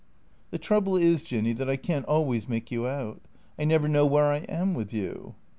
[0.49, 3.21] "The trouble is, Jinny, that I can't always make you out.
[3.59, 5.35] I never know where I am with you."